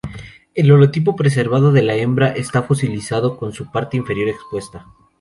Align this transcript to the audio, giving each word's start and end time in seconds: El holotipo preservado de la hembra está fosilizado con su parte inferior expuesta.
El 0.55 0.71
holotipo 0.71 1.15
preservado 1.15 1.71
de 1.71 1.83
la 1.83 1.93
hembra 1.95 2.29
está 2.29 2.63
fosilizado 2.63 3.37
con 3.37 3.53
su 3.53 3.71
parte 3.71 3.97
inferior 3.97 4.29
expuesta. 4.29 4.87